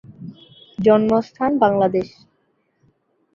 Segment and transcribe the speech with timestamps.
[0.79, 2.01] জন্মস্থান কলকাতা।